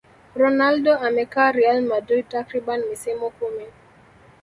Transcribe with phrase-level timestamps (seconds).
[0.41, 3.65] ronaldo amekaa real madrid takriban misimu kumi